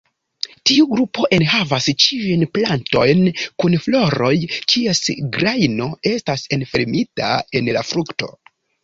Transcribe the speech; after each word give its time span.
Tiu 0.67 0.85
grupo 0.91 1.25
enhavas 1.35 1.89
ĉiujn 2.05 2.45
plantojn 2.57 3.21
kun 3.63 3.75
floroj 3.83 4.31
kies 4.73 5.03
grajno 5.37 5.91
estas 6.13 6.47
enfermita 6.59 7.29
en 7.61 7.71
la 7.77 7.85
frukto. 7.93 8.31